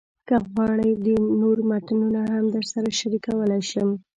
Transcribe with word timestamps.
که 0.27 0.35
غواړئ، 0.51 0.91
نور 1.41 1.57
متنونه 1.69 2.21
هم 2.33 2.45
درسره 2.55 2.89
شریکولی 2.99 3.61
شم. 3.71 3.89